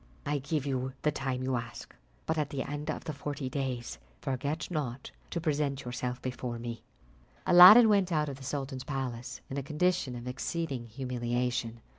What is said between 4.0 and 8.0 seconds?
forget not to present yourself before me." Aladdin